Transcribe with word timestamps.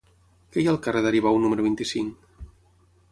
Què 0.55 0.61
hi 0.61 0.69
ha 0.69 0.71
al 0.71 0.79
carrer 0.87 1.03
d'Aribau 1.07 1.37
número 1.43 1.65
vint-i-cinc? 1.67 2.49